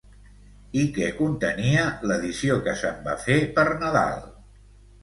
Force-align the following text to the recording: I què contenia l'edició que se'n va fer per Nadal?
I 0.83 0.85
què 0.95 1.09
contenia 1.17 1.83
l'edició 2.13 2.59
que 2.69 2.77
se'n 2.81 3.07
va 3.11 3.17
fer 3.29 3.39
per 3.61 3.71
Nadal? 3.87 4.31